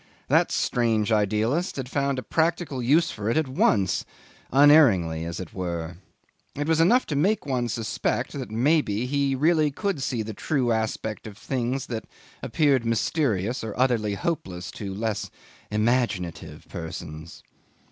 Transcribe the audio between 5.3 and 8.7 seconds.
it were. It was enough to make one suspect that,